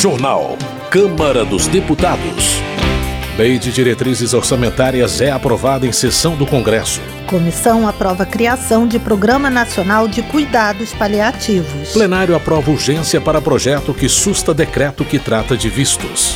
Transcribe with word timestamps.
Jornal. 0.00 0.56
Câmara 0.90 1.44
dos 1.44 1.66
Deputados. 1.66 2.58
Lei 3.36 3.58
de 3.58 3.70
Diretrizes 3.70 4.32
Orçamentárias 4.32 5.20
é 5.20 5.30
aprovada 5.30 5.86
em 5.86 5.92
sessão 5.92 6.34
do 6.36 6.46
Congresso. 6.46 7.02
Comissão 7.26 7.86
aprova 7.86 8.22
a 8.22 8.26
criação 8.26 8.88
de 8.88 8.98
Programa 8.98 9.50
Nacional 9.50 10.08
de 10.08 10.22
Cuidados 10.22 10.94
Paliativos. 10.94 11.92
Plenário 11.92 12.34
aprova 12.34 12.70
urgência 12.70 13.20
para 13.20 13.42
projeto 13.42 13.92
que 13.92 14.08
susta 14.08 14.54
decreto 14.54 15.04
que 15.04 15.18
trata 15.18 15.54
de 15.54 15.68
vistos. 15.68 16.34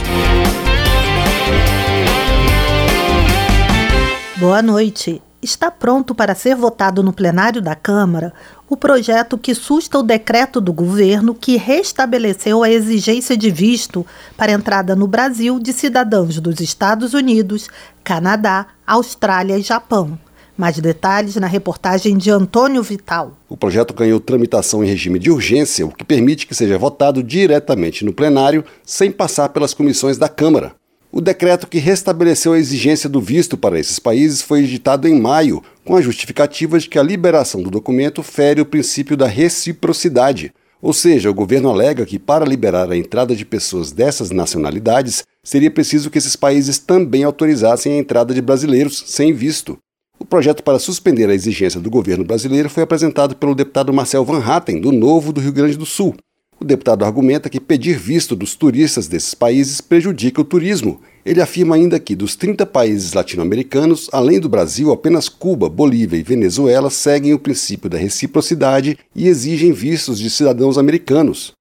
Boa 4.36 4.60
noite. 4.60 5.22
Está 5.44 5.70
pronto 5.70 6.14
para 6.14 6.34
ser 6.34 6.56
votado 6.56 7.02
no 7.02 7.12
plenário 7.12 7.60
da 7.60 7.74
Câmara 7.74 8.32
o 8.66 8.78
projeto 8.78 9.36
que 9.36 9.54
susta 9.54 9.98
o 9.98 10.02
decreto 10.02 10.58
do 10.58 10.72
governo 10.72 11.34
que 11.34 11.58
restabeleceu 11.58 12.62
a 12.62 12.70
exigência 12.70 13.36
de 13.36 13.50
visto 13.50 14.06
para 14.38 14.52
entrada 14.52 14.96
no 14.96 15.06
Brasil 15.06 15.60
de 15.60 15.70
cidadãos 15.74 16.40
dos 16.40 16.60
Estados 16.60 17.12
Unidos, 17.12 17.68
Canadá, 18.02 18.68
Austrália 18.86 19.58
e 19.58 19.60
Japão. 19.60 20.18
Mais 20.56 20.78
detalhes 20.78 21.36
na 21.36 21.46
reportagem 21.46 22.16
de 22.16 22.30
Antônio 22.30 22.82
Vital. 22.82 23.36
O 23.46 23.54
projeto 23.54 23.92
ganhou 23.92 24.18
tramitação 24.20 24.82
em 24.82 24.88
regime 24.88 25.18
de 25.18 25.30
urgência, 25.30 25.84
o 25.84 25.94
que 25.94 26.06
permite 26.06 26.46
que 26.46 26.54
seja 26.54 26.78
votado 26.78 27.22
diretamente 27.22 28.02
no 28.02 28.14
plenário, 28.14 28.64
sem 28.82 29.12
passar 29.12 29.50
pelas 29.50 29.74
comissões 29.74 30.16
da 30.16 30.26
Câmara. 30.26 30.74
O 31.16 31.20
decreto 31.20 31.68
que 31.68 31.78
restabeleceu 31.78 32.54
a 32.54 32.58
exigência 32.58 33.08
do 33.08 33.20
visto 33.20 33.56
para 33.56 33.78
esses 33.78 34.00
países 34.00 34.42
foi 34.42 34.64
editado 34.64 35.06
em 35.06 35.16
maio, 35.16 35.62
com 35.84 35.94
a 35.94 36.02
justificativa 36.02 36.76
de 36.76 36.88
que 36.88 36.98
a 36.98 37.04
liberação 37.04 37.62
do 37.62 37.70
documento 37.70 38.20
fere 38.20 38.60
o 38.60 38.66
princípio 38.66 39.16
da 39.16 39.28
reciprocidade. 39.28 40.52
Ou 40.82 40.92
seja, 40.92 41.30
o 41.30 41.34
governo 41.34 41.70
alega 41.70 42.04
que, 42.04 42.18
para 42.18 42.44
liberar 42.44 42.90
a 42.90 42.96
entrada 42.96 43.36
de 43.36 43.44
pessoas 43.44 43.92
dessas 43.92 44.32
nacionalidades, 44.32 45.22
seria 45.40 45.70
preciso 45.70 46.10
que 46.10 46.18
esses 46.18 46.34
países 46.34 46.80
também 46.80 47.22
autorizassem 47.22 47.92
a 47.92 47.98
entrada 47.98 48.34
de 48.34 48.42
brasileiros 48.42 49.04
sem 49.06 49.32
visto. 49.32 49.78
O 50.18 50.24
projeto 50.24 50.64
para 50.64 50.80
suspender 50.80 51.30
a 51.30 51.34
exigência 51.34 51.80
do 51.80 51.90
governo 51.90 52.24
brasileiro 52.24 52.68
foi 52.68 52.82
apresentado 52.82 53.36
pelo 53.36 53.54
deputado 53.54 53.92
Marcel 53.92 54.24
Van 54.24 54.42
Hatten, 54.44 54.80
do 54.80 54.90
Novo 54.90 55.32
do 55.32 55.40
Rio 55.40 55.52
Grande 55.52 55.78
do 55.78 55.86
Sul. 55.86 56.16
O 56.60 56.64
deputado 56.64 57.04
argumenta 57.04 57.50
que 57.50 57.60
pedir 57.60 57.98
visto 57.98 58.36
dos 58.36 58.54
turistas 58.54 59.08
desses 59.08 59.34
países 59.34 59.80
prejudica 59.80 60.40
o 60.40 60.44
turismo. 60.44 61.00
Ele 61.26 61.40
afirma 61.40 61.74
ainda 61.74 61.98
que, 61.98 62.14
dos 62.14 62.36
30 62.36 62.64
países 62.64 63.12
latino-americanos, 63.12 64.08
além 64.12 64.38
do 64.38 64.48
Brasil, 64.48 64.92
apenas 64.92 65.28
Cuba, 65.28 65.68
Bolívia 65.68 66.16
e 66.16 66.22
Venezuela 66.22 66.90
seguem 66.90 67.34
o 67.34 67.38
princípio 67.38 67.90
da 67.90 67.98
reciprocidade 67.98 68.98
e 69.14 69.26
exigem 69.26 69.72
vistos 69.72 70.18
de 70.18 70.30
cidadãos 70.30 70.78
americanos. 70.78 71.52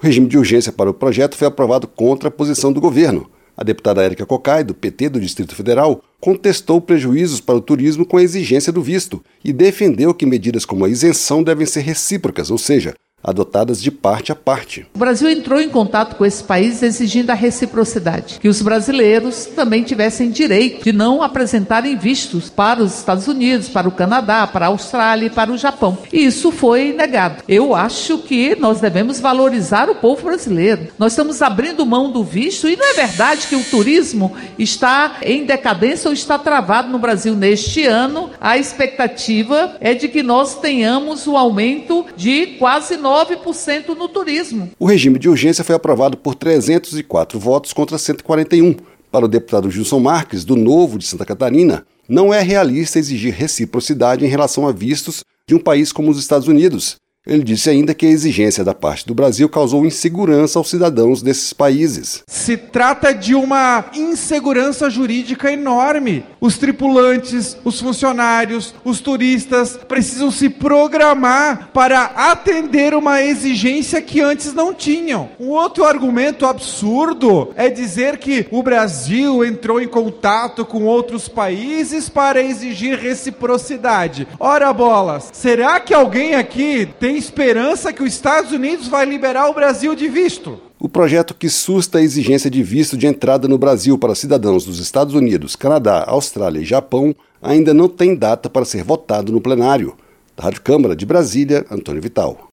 O 0.00 0.04
regime 0.04 0.28
de 0.28 0.36
urgência 0.36 0.72
para 0.72 0.90
o 0.90 0.94
projeto 0.94 1.36
foi 1.36 1.48
aprovado 1.48 1.86
contra 1.86 2.28
a 2.28 2.32
posição 2.32 2.72
do 2.72 2.80
governo. 2.80 3.30
A 3.56 3.62
deputada 3.62 4.02
Érica 4.02 4.26
Cocai, 4.26 4.64
do 4.64 4.74
PT 4.74 5.10
do 5.10 5.20
Distrito 5.20 5.54
Federal, 5.54 6.02
contestou 6.20 6.80
prejuízos 6.80 7.40
para 7.40 7.56
o 7.56 7.60
turismo 7.60 8.04
com 8.04 8.16
a 8.16 8.22
exigência 8.22 8.72
do 8.72 8.82
visto 8.82 9.22
e 9.44 9.52
defendeu 9.52 10.14
que 10.14 10.26
medidas 10.26 10.64
como 10.64 10.84
a 10.84 10.88
isenção 10.88 11.42
devem 11.42 11.66
ser 11.66 11.80
recíprocas, 11.80 12.50
ou 12.50 12.58
seja, 12.58 12.94
adotadas 13.22 13.80
de 13.80 13.90
parte 13.90 14.32
a 14.32 14.34
parte. 14.34 14.86
O 14.94 14.98
Brasil 14.98 15.30
entrou 15.30 15.60
em 15.60 15.68
contato 15.68 16.16
com 16.16 16.26
esses 16.26 16.42
países 16.42 16.82
exigindo 16.82 17.30
a 17.30 17.34
reciprocidade, 17.34 18.38
que 18.40 18.48
os 18.48 18.60
brasileiros 18.60 19.46
também 19.46 19.82
tivessem 19.82 20.30
direito 20.30 20.84
de 20.84 20.92
não 20.92 21.22
apresentarem 21.22 21.96
vistos 21.96 22.50
para 22.50 22.82
os 22.82 22.98
Estados 22.98 23.28
Unidos, 23.28 23.68
para 23.68 23.88
o 23.88 23.92
Canadá, 23.92 24.46
para 24.46 24.66
a 24.66 24.68
Austrália 24.68 25.26
e 25.26 25.30
para 25.30 25.52
o 25.52 25.58
Japão. 25.58 25.98
E 26.12 26.24
isso 26.24 26.50
foi 26.50 26.92
negado. 26.92 27.42
Eu 27.46 27.74
acho 27.74 28.18
que 28.18 28.56
nós 28.56 28.80
devemos 28.80 29.20
valorizar 29.20 29.88
o 29.88 29.94
povo 29.94 30.24
brasileiro. 30.24 30.88
Nós 30.98 31.12
estamos 31.12 31.40
abrindo 31.42 31.86
mão 31.86 32.10
do 32.10 32.24
visto 32.24 32.68
e 32.68 32.76
não 32.76 32.90
é 32.90 32.94
verdade 32.94 33.46
que 33.46 33.56
o 33.56 33.64
turismo 33.64 34.34
está 34.58 35.18
em 35.22 35.44
decadência 35.44 36.08
ou 36.08 36.14
está 36.14 36.38
travado 36.38 36.88
no 36.88 36.98
Brasil 36.98 37.34
neste 37.34 37.84
ano. 37.86 38.30
A 38.40 38.58
expectativa 38.58 39.76
é 39.80 39.94
de 39.94 40.08
que 40.08 40.22
nós 40.22 40.56
tenhamos 40.56 41.26
o 41.26 41.36
aumento 41.36 42.06
de 42.16 42.46
quase 42.58 42.96
9 42.96 43.11
9% 43.12 43.88
no 43.88 44.08
turismo. 44.08 44.70
O 44.78 44.86
regime 44.86 45.18
de 45.18 45.28
urgência 45.28 45.62
foi 45.62 45.74
aprovado 45.74 46.16
por 46.16 46.34
304 46.34 47.38
votos 47.38 47.72
contra 47.72 47.98
141. 47.98 48.76
Para 49.10 49.26
o 49.26 49.28
deputado 49.28 49.70
Gilson 49.70 50.00
Marques, 50.00 50.44
do 50.44 50.56
Novo 50.56 50.98
de 50.98 51.06
Santa 51.06 51.26
Catarina, 51.26 51.86
não 52.08 52.32
é 52.32 52.40
realista 52.40 52.98
exigir 52.98 53.34
reciprocidade 53.34 54.24
em 54.24 54.28
relação 54.28 54.66
a 54.66 54.72
vistos 54.72 55.22
de 55.46 55.54
um 55.54 55.58
país 55.58 55.92
como 55.92 56.10
os 56.10 56.18
Estados 56.18 56.48
Unidos, 56.48 56.96
ele 57.24 57.44
disse 57.44 57.70
ainda 57.70 57.94
que 57.94 58.04
a 58.04 58.10
exigência 58.10 58.64
da 58.64 58.74
parte 58.74 59.06
do 59.06 59.14
Brasil 59.14 59.48
causou 59.48 59.86
insegurança 59.86 60.58
aos 60.58 60.68
cidadãos 60.68 61.22
desses 61.22 61.52
países. 61.52 62.24
Se 62.26 62.56
trata 62.56 63.14
de 63.14 63.32
uma 63.32 63.84
insegurança 63.94 64.90
jurídica 64.90 65.52
enorme. 65.52 66.24
Os 66.40 66.58
tripulantes, 66.58 67.56
os 67.64 67.80
funcionários, 67.80 68.74
os 68.84 69.00
turistas 69.00 69.78
precisam 69.86 70.32
se 70.32 70.48
programar 70.48 71.70
para 71.72 72.02
atender 72.02 72.92
uma 72.92 73.22
exigência 73.22 74.02
que 74.02 74.20
antes 74.20 74.52
não 74.52 74.74
tinham. 74.74 75.30
Um 75.38 75.50
outro 75.50 75.84
argumento 75.84 76.44
absurdo 76.44 77.50
é 77.54 77.68
dizer 77.68 78.18
que 78.18 78.48
o 78.50 78.64
Brasil 78.64 79.44
entrou 79.44 79.80
em 79.80 79.86
contato 79.86 80.64
com 80.64 80.82
outros 80.82 81.28
países 81.28 82.08
para 82.08 82.42
exigir 82.42 82.98
reciprocidade. 82.98 84.26
Ora 84.40 84.72
bolas, 84.72 85.30
será 85.32 85.78
que 85.78 85.94
alguém 85.94 86.34
aqui 86.34 86.88
tem 86.98 87.11
tem 87.12 87.18
esperança 87.18 87.92
que 87.92 88.02
os 88.02 88.10
Estados 88.10 88.52
Unidos 88.52 88.88
vai 88.88 89.04
liberar 89.04 89.50
o 89.50 89.54
Brasil 89.54 89.94
de 89.94 90.08
visto. 90.08 90.58
O 90.80 90.88
projeto 90.88 91.34
que 91.34 91.50
susta 91.50 91.98
a 91.98 92.02
exigência 92.02 92.50
de 92.50 92.62
visto 92.62 92.96
de 92.96 93.06
entrada 93.06 93.46
no 93.46 93.58
Brasil 93.58 93.98
para 93.98 94.14
cidadãos 94.14 94.64
dos 94.64 94.78
Estados 94.78 95.14
Unidos, 95.14 95.54
Canadá, 95.54 96.04
Austrália 96.06 96.60
e 96.60 96.64
Japão 96.64 97.14
ainda 97.42 97.74
não 97.74 97.86
tem 97.86 98.16
data 98.16 98.48
para 98.48 98.64
ser 98.64 98.82
votado 98.82 99.30
no 99.30 99.42
plenário. 99.42 99.94
Da 100.34 100.44
Rádio 100.44 100.62
Câmara 100.62 100.96
de 100.96 101.04
Brasília, 101.04 101.66
Antônio 101.70 102.00
Vital. 102.00 102.48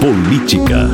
Política. 0.00 0.88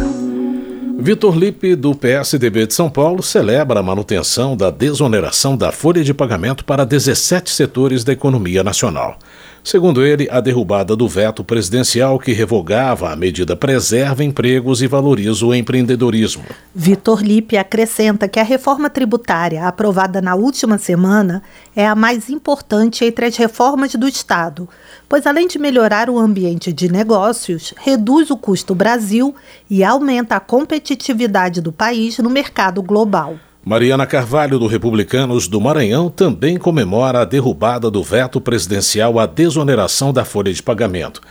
Vitor 0.98 1.36
Lipe, 1.36 1.74
do 1.74 1.94
PSDB 1.94 2.66
de 2.66 2.74
São 2.74 2.90
Paulo, 2.90 3.22
celebra 3.22 3.80
a 3.80 3.82
manutenção 3.82 4.56
da 4.56 4.70
desoneração 4.70 5.56
da 5.56 5.72
folha 5.72 6.04
de 6.04 6.12
pagamento 6.12 6.64
para 6.64 6.84
17 6.84 7.50
setores 7.50 8.04
da 8.04 8.12
economia 8.12 8.62
nacional. 8.62 9.18
Segundo 9.64 10.04
ele, 10.04 10.28
a 10.30 10.42
derrubada 10.42 10.94
do 10.94 11.08
veto 11.08 11.42
presidencial 11.42 12.18
que 12.18 12.34
revogava 12.34 13.10
a 13.10 13.16
medida 13.16 13.56
preserva 13.56 14.22
empregos 14.22 14.82
e 14.82 14.86
valoriza 14.86 15.46
o 15.46 15.54
empreendedorismo. 15.54 16.44
Vitor 16.74 17.22
Lipe 17.22 17.56
acrescenta 17.56 18.28
que 18.28 18.38
a 18.38 18.42
reforma 18.42 18.90
tributária 18.90 19.66
aprovada 19.66 20.20
na 20.20 20.34
última 20.34 20.76
semana 20.76 21.42
é 21.74 21.86
a 21.86 21.94
mais 21.94 22.28
importante 22.28 23.06
entre 23.06 23.24
as 23.24 23.36
reformas 23.38 23.94
do 23.94 24.06
Estado, 24.06 24.68
pois 25.08 25.26
além 25.26 25.48
de 25.48 25.58
melhorar 25.58 26.10
o 26.10 26.18
ambiente 26.18 26.70
de 26.70 26.92
negócios, 26.92 27.72
reduz 27.78 28.30
o 28.30 28.36
custo 28.36 28.74
Brasil 28.74 29.34
e 29.70 29.82
aumenta 29.82 30.36
a 30.36 30.40
competitividade 30.40 31.62
do 31.62 31.72
país 31.72 32.18
no 32.18 32.28
mercado 32.28 32.82
global. 32.82 33.38
Mariana 33.66 34.06
Carvalho, 34.06 34.58
do 34.58 34.66
Republicanos 34.66 35.48
do 35.48 35.58
Maranhão, 35.58 36.10
também 36.10 36.58
comemora 36.58 37.22
a 37.22 37.24
derrubada 37.24 37.90
do 37.90 38.02
veto 38.02 38.38
presidencial 38.38 39.18
à 39.18 39.24
desoneração 39.24 40.12
da 40.12 40.22
folha 40.22 40.52
de 40.52 40.62
pagamento. 40.62 41.22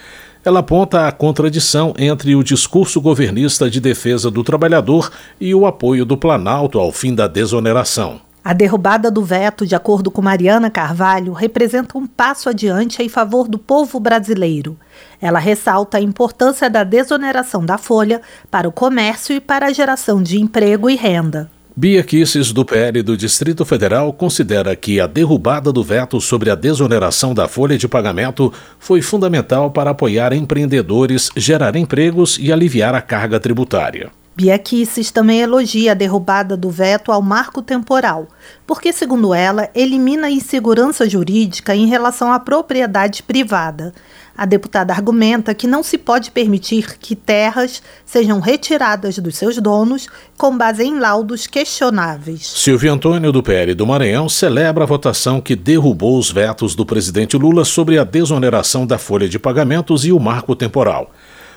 Ela 0.44 0.62
aponta 0.62 1.08
a 1.08 1.12
contradição 1.12 1.94
entre 1.96 2.36
o 2.36 2.44
discurso 2.44 3.00
governista 3.00 3.70
de 3.70 3.80
defesa 3.80 4.32
do 4.32 4.44
trabalhador 4.44 5.12
e 5.40 5.54
o 5.54 5.68
apoio 5.68 6.06
do 6.06 6.18
Planalto 6.18 6.80
ao 6.80 6.92
fim 6.92 7.14
da 7.14 7.28
desoneração. 7.28 8.20
A 8.44 8.52
derrubada 8.52 9.12
do 9.12 9.24
veto, 9.24 9.64
de 9.64 9.76
acordo 9.76 10.10
com 10.10 10.22
Mariana 10.22 10.72
Carvalho, 10.72 11.34
representa 11.34 12.00
um 12.00 12.08
passo 12.08 12.50
adiante 12.50 13.02
em 13.04 13.08
favor 13.08 13.48
do 13.48 13.60
povo 13.60 14.00
brasileiro. 14.00 14.76
Ela 15.22 15.38
ressalta 15.38 16.00
a 16.00 16.02
importância 16.02 16.68
da 16.68 16.84
desoneração 16.84 17.64
da 17.64 17.78
folha 17.78 18.24
para 18.50 18.68
o 18.68 18.72
comércio 18.72 19.36
e 19.36 19.40
para 19.40 19.68
a 19.68 19.72
geração 19.72 20.22
de 20.22 20.42
emprego 20.42 20.90
e 20.90 20.96
renda. 20.96 21.50
Bia 21.76 22.04
Kisses, 22.04 22.52
do 22.52 22.64
PL 22.64 23.02
do 23.02 23.18
Distrito 23.18 23.66
Federal, 23.66 24.14
considera 24.14 24.76
que 24.76 25.00
a 25.00 25.08
derrubada 25.08 25.74
do 25.74 25.84
veto 25.84 26.22
sobre 26.22 26.52
a 26.52 26.56
desoneração 26.56 27.34
da 27.34 27.48
folha 27.48 27.76
de 27.80 27.88
pagamento 27.88 28.54
foi 28.78 29.02
fundamental 29.02 29.72
para 29.72 29.90
apoiar 29.90 30.34
empreendedores, 30.34 31.32
gerar 31.36 31.76
empregos 31.76 32.38
e 32.40 32.54
aliviar 32.54 32.94
a 32.94 33.02
carga 33.02 33.40
tributária. 33.40 34.12
Bia 34.36 34.58
Kisses 34.60 35.10
também 35.10 35.42
elogia 35.42 35.92
a 35.92 35.96
derrubada 35.96 36.56
do 36.56 36.70
veto 36.70 37.12
ao 37.12 37.24
marco 37.24 37.62
temporal, 37.62 38.28
porque, 38.68 38.94
segundo 38.94 39.34
ela, 39.34 39.68
elimina 39.74 40.28
a 40.28 40.32
insegurança 40.32 41.10
jurídica 41.10 41.76
em 41.76 41.88
relação 41.88 42.32
à 42.32 42.40
propriedade 42.40 43.24
privada. 43.24 43.94
A 44.36 44.46
deputada 44.46 44.94
argumenta 44.94 45.54
que 45.54 45.68
não 45.68 45.84
se 45.84 45.98
pode 45.98 46.32
permitir 46.32 46.98
que 46.98 47.16
terras 47.16 47.84
sejam 48.04 48.40
retiradas 48.40 49.20
dos 49.20 49.36
seus 49.36 49.58
donos 49.58 50.08
com 50.36 50.58
base 50.58 50.84
em 50.84 50.98
laudos 50.98 51.46
questionáveis. 51.46 52.48
Silvio 52.48 52.92
Antônio, 52.92 53.32
do 53.32 53.44
PL 53.44 53.76
do 53.76 53.86
Maranhão, 53.86 54.28
celebra 54.28 54.86
a 54.86 54.88
votação 54.88 55.40
que 55.40 55.56
derrubou 55.56 56.18
os 56.18 56.32
vetos 56.32 56.74
do 56.74 56.84
presidente 56.84 57.38
Lula 57.38 57.64
sobre 57.64 58.00
a 58.00 58.04
desoneração 58.04 58.88
da 58.88 58.98
folha 58.98 59.30
de 59.30 59.38
pagamentos 59.38 60.04
e 60.04 60.12
o 60.12 60.20
marco 60.20 60.56
temporal. 60.56 61.12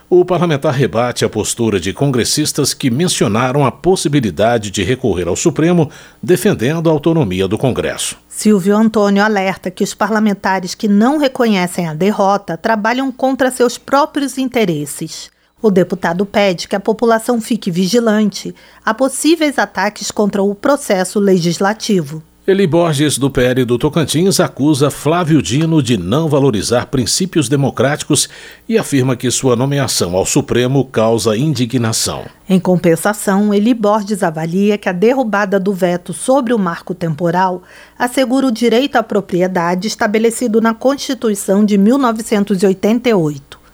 O 0.08 0.24
parlamentar 0.24 0.72
rebate 0.72 1.24
a 1.24 1.28
postura 1.28 1.80
de 1.80 1.92
congressistas 1.92 2.72
que 2.72 2.90
mencionaram 2.90 3.66
a 3.66 3.72
possibilidade 3.72 4.70
de 4.70 4.82
recorrer 4.82 5.26
ao 5.26 5.34
Supremo, 5.34 5.90
defendendo 6.22 6.88
a 6.88 6.92
autonomia 6.92 7.48
do 7.48 7.58
Congresso. 7.58 8.16
Silvio 8.28 8.76
Antônio 8.76 9.22
alerta 9.22 9.70
que 9.70 9.82
os 9.82 9.94
parlamentares 9.94 10.74
que 10.74 10.86
não 10.86 11.18
reconhecem 11.18 11.88
a 11.88 11.94
derrota 11.94 12.56
trabalham 12.56 13.10
contra 13.10 13.50
seus 13.50 13.76
próprios 13.76 14.38
interesses. 14.38 15.30
O 15.60 15.70
deputado 15.70 16.24
pede 16.24 16.68
que 16.68 16.76
a 16.76 16.80
população 16.80 17.40
fique 17.40 17.70
vigilante 17.70 18.54
a 18.84 18.94
possíveis 18.94 19.58
ataques 19.58 20.10
contra 20.10 20.42
o 20.42 20.54
processo 20.54 21.18
legislativo. 21.18 22.22
Eli 22.48 22.64
Borges, 22.64 23.18
do 23.18 23.28
PL 23.28 23.64
do 23.64 23.76
Tocantins, 23.76 24.38
acusa 24.38 24.88
Flávio 24.88 25.42
Dino 25.42 25.82
de 25.82 25.96
não 25.96 26.28
valorizar 26.28 26.86
princípios 26.86 27.48
democráticos 27.48 28.28
e 28.68 28.78
afirma 28.78 29.16
que 29.16 29.28
sua 29.32 29.56
nomeação 29.56 30.14
ao 30.14 30.24
Supremo 30.24 30.84
causa 30.84 31.36
indignação. 31.36 32.24
Em 32.48 32.60
compensação, 32.60 33.52
Eli 33.52 33.74
Borges 33.74 34.22
avalia 34.22 34.78
que 34.78 34.88
a 34.88 34.92
derrubada 34.92 35.58
do 35.58 35.72
veto 35.72 36.12
sobre 36.12 36.54
o 36.54 36.58
marco 36.58 36.94
temporal 36.94 37.64
assegura 37.98 38.46
o 38.46 38.52
direito 38.52 38.94
à 38.94 39.02
propriedade 39.02 39.88
estabelecido 39.88 40.60
na 40.60 40.72
Constituição 40.72 41.64
de 41.64 41.76
1988. 41.76 43.65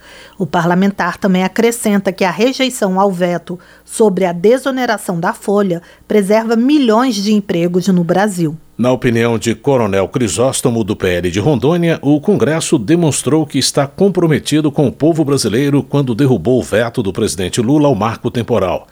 O 0.43 0.47
parlamentar 0.47 1.19
também 1.19 1.45
acrescenta 1.45 2.11
que 2.11 2.25
a 2.25 2.31
rejeição 2.33 2.99
ao 2.99 3.13
veto 3.13 3.57
sobre 3.85 4.25
a 4.25 4.33
desoneração 4.33 5.21
da 5.21 5.33
folha 5.33 5.81
preserva 6.09 6.57
milhões 6.57 7.15
de 7.15 7.33
empregos 7.33 7.87
no 7.87 8.03
Brasil. 8.03 8.57
Na 8.77 8.91
opinião 8.91 9.39
de 9.39 9.55
Coronel 9.55 10.09
Crisóstomo, 10.09 10.83
do 10.83 10.97
PL 10.97 11.31
de 11.31 11.39
Rondônia, 11.39 11.97
o 12.03 12.21
Congresso 12.21 12.77
demonstrou 12.77 13.47
que 13.47 13.57
está 13.57 13.87
comprometido 13.87 14.73
com 14.73 14.89
o 14.89 14.91
povo 14.91 15.25
brasileiro 15.25 15.81
quando 15.81 16.13
derrubou 16.13 16.59
o 16.59 16.65
veto 16.65 17.05
do 17.05 17.13
presidente 17.13 17.61
Lula 17.61 17.87
ao 17.87 17.95
marco 17.95 18.29
temporal. 18.29 18.89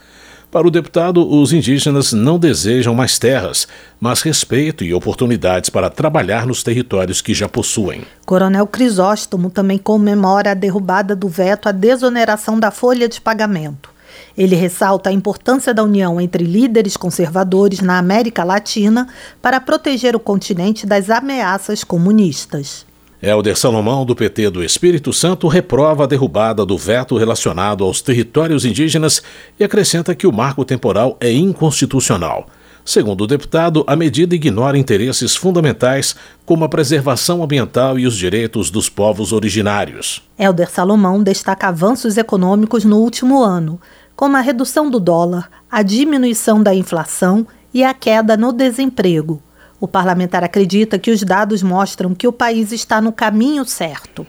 Para 0.50 0.66
o 0.66 0.70
deputado, 0.70 1.24
os 1.30 1.52
indígenas 1.52 2.12
não 2.12 2.36
desejam 2.36 2.92
mais 2.92 3.20
terras, 3.20 3.68
mas 4.00 4.20
respeito 4.20 4.82
e 4.82 4.92
oportunidades 4.92 5.70
para 5.70 5.88
trabalhar 5.88 6.44
nos 6.44 6.64
territórios 6.64 7.22
que 7.22 7.32
já 7.32 7.48
possuem. 7.48 8.02
Coronel 8.26 8.66
Crisóstomo 8.66 9.48
também 9.48 9.78
comemora 9.78 10.50
a 10.50 10.54
derrubada 10.54 11.14
do 11.14 11.28
veto 11.28 11.68
à 11.68 11.72
desoneração 11.72 12.58
da 12.58 12.72
folha 12.72 13.08
de 13.08 13.20
pagamento. 13.20 13.90
Ele 14.36 14.56
ressalta 14.56 15.10
a 15.10 15.12
importância 15.12 15.72
da 15.72 15.84
união 15.84 16.20
entre 16.20 16.42
líderes 16.42 16.96
conservadores 16.96 17.80
na 17.80 17.96
América 17.98 18.42
Latina 18.42 19.06
para 19.40 19.60
proteger 19.60 20.16
o 20.16 20.20
continente 20.20 20.84
das 20.84 21.10
ameaças 21.10 21.84
comunistas. 21.84 22.89
Helder 23.22 23.54
Salomão, 23.54 24.06
do 24.06 24.16
PT 24.16 24.48
do 24.48 24.64
Espírito 24.64 25.12
Santo, 25.12 25.46
reprova 25.46 26.04
a 26.04 26.06
derrubada 26.06 26.64
do 26.64 26.78
veto 26.78 27.18
relacionado 27.18 27.84
aos 27.84 28.00
territórios 28.00 28.64
indígenas 28.64 29.22
e 29.58 29.64
acrescenta 29.64 30.14
que 30.14 30.26
o 30.26 30.32
marco 30.32 30.64
temporal 30.64 31.18
é 31.20 31.30
inconstitucional. 31.30 32.46
Segundo 32.82 33.24
o 33.24 33.26
deputado, 33.26 33.84
a 33.86 33.94
medida 33.94 34.34
ignora 34.34 34.78
interesses 34.78 35.36
fundamentais 35.36 36.16
como 36.46 36.64
a 36.64 36.68
preservação 36.68 37.42
ambiental 37.42 37.98
e 37.98 38.06
os 38.06 38.16
direitos 38.16 38.70
dos 38.70 38.88
povos 38.88 39.34
originários. 39.34 40.22
Helder 40.38 40.70
Salomão 40.70 41.22
destaca 41.22 41.68
avanços 41.68 42.16
econômicos 42.16 42.86
no 42.86 42.96
último 42.96 43.42
ano, 43.42 43.78
como 44.16 44.34
a 44.38 44.40
redução 44.40 44.90
do 44.90 44.98
dólar, 44.98 45.50
a 45.70 45.82
diminuição 45.82 46.62
da 46.62 46.74
inflação 46.74 47.46
e 47.72 47.84
a 47.84 47.92
queda 47.92 48.34
no 48.34 48.50
desemprego. 48.50 49.42
O 49.80 49.88
parlamentar 49.88 50.44
acredita 50.44 50.98
que 50.98 51.10
os 51.10 51.22
dados 51.22 51.62
mostram 51.62 52.14
que 52.14 52.28
o 52.28 52.32
país 52.32 52.70
está 52.70 53.00
no 53.00 53.12
caminho 53.12 53.64
certo. 53.64 54.26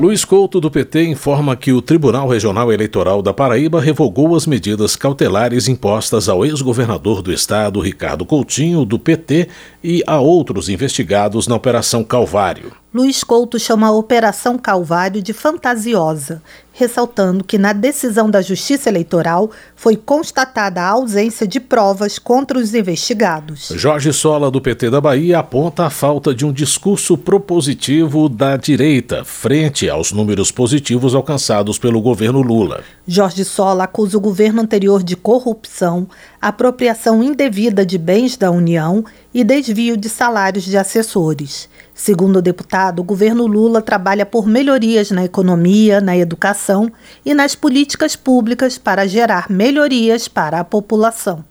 Luiz 0.00 0.24
Couto, 0.24 0.60
do 0.60 0.70
PT, 0.70 1.04
informa 1.06 1.56
que 1.56 1.72
o 1.72 1.82
Tribunal 1.82 2.28
Regional 2.28 2.72
Eleitoral 2.72 3.20
da 3.20 3.34
Paraíba 3.34 3.80
revogou 3.80 4.34
as 4.36 4.46
medidas 4.46 4.94
cautelares 4.94 5.68
impostas 5.68 6.28
ao 6.28 6.46
ex-governador 6.46 7.20
do 7.20 7.32
estado, 7.32 7.80
Ricardo 7.80 8.24
Coutinho, 8.24 8.84
do 8.84 8.98
PT, 8.98 9.48
e 9.82 10.02
a 10.06 10.20
outros 10.20 10.68
investigados 10.68 11.48
na 11.48 11.56
Operação 11.56 12.04
Calvário. 12.04 12.72
Luiz 12.92 13.22
Couto 13.22 13.58
chama 13.58 13.88
a 13.88 13.92
Operação 13.92 14.56
Calvário 14.56 15.20
de 15.20 15.34
fantasiosa, 15.34 16.42
ressaltando 16.72 17.44
que 17.44 17.58
na 17.58 17.74
decisão 17.74 18.30
da 18.30 18.40
Justiça 18.40 18.88
Eleitoral 18.88 19.50
foi 19.76 19.94
constatada 19.94 20.80
a 20.80 20.88
ausência 20.88 21.46
de 21.46 21.60
provas 21.60 22.18
contra 22.18 22.56
os 22.56 22.74
investigados. 22.74 23.70
Jorge 23.74 24.10
Sola, 24.10 24.50
do 24.50 24.58
PT 24.58 24.88
da 24.88 25.02
Bahia, 25.02 25.40
aponta 25.40 25.84
a 25.84 25.90
falta 25.90 26.34
de 26.34 26.46
um 26.46 26.52
discurso 26.52 27.18
propositivo 27.18 28.26
da 28.26 28.56
direita 28.56 29.22
frente 29.22 29.90
aos 29.90 30.10
números 30.10 30.50
positivos 30.50 31.14
alcançados 31.14 31.78
pelo 31.78 32.00
governo 32.00 32.40
Lula. 32.40 32.82
Jorge 33.06 33.44
Sola 33.44 33.84
acusa 33.84 34.16
o 34.16 34.20
governo 34.20 34.62
anterior 34.62 35.02
de 35.02 35.14
corrupção, 35.14 36.08
apropriação 36.40 37.22
indevida 37.22 37.84
de 37.84 37.98
bens 37.98 38.34
da 38.36 38.50
União 38.50 39.04
e 39.34 39.44
desvio 39.44 39.94
de 39.94 40.08
salários 40.08 40.64
de 40.64 40.78
assessores. 40.78 41.68
Segundo 41.98 42.36
o 42.36 42.42
deputado, 42.42 43.00
o 43.00 43.02
governo 43.02 43.44
Lula 43.44 43.82
trabalha 43.82 44.24
por 44.24 44.46
melhorias 44.46 45.10
na 45.10 45.24
economia, 45.24 46.00
na 46.00 46.16
educação 46.16 46.92
e 47.26 47.34
nas 47.34 47.56
políticas 47.56 48.14
públicas 48.14 48.78
para 48.78 49.04
gerar 49.04 49.50
melhorias 49.50 50.28
para 50.28 50.60
a 50.60 50.64
população. 50.64 51.44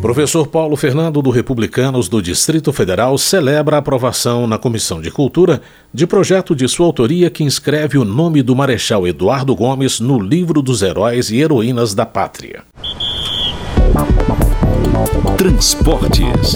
Professor 0.00 0.46
Paulo 0.46 0.76
Fernando 0.76 1.20
do 1.20 1.28
Republicanos 1.30 2.08
do 2.08 2.22
Distrito 2.22 2.72
Federal 2.72 3.18
celebra 3.18 3.76
a 3.76 3.78
aprovação 3.80 4.46
na 4.46 4.58
Comissão 4.58 5.02
de 5.02 5.10
Cultura 5.10 5.60
de 5.92 6.06
projeto 6.06 6.54
de 6.54 6.68
sua 6.68 6.86
autoria 6.86 7.28
que 7.28 7.42
inscreve 7.42 7.98
o 7.98 8.04
nome 8.04 8.42
do 8.44 8.54
Marechal 8.54 9.08
Eduardo 9.08 9.56
Gomes 9.56 9.98
no 9.98 10.20
livro 10.20 10.62
dos 10.62 10.82
heróis 10.82 11.30
e 11.30 11.40
heroínas 11.40 11.94
da 11.94 12.06
pátria. 12.06 12.62
Transportes. 15.36 16.54